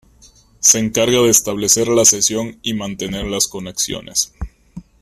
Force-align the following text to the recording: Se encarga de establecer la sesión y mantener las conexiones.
Se 0.59 0.79
encarga 0.79 1.19
de 1.21 1.29
establecer 1.29 1.87
la 1.87 2.05
sesión 2.05 2.57
y 2.63 2.73
mantener 2.73 3.27
las 3.27 3.47
conexiones. 3.47 4.33